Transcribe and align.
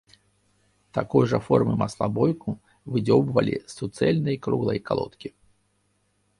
Такой 0.97 1.27
жа 1.33 1.39
формы 1.47 1.73
маслабойку 1.83 2.55
выдзёўбвалі 2.95 3.55
з 3.59 3.71
суцэльнай 3.77 4.35
круглай 4.49 4.79
калодкі. 4.89 5.29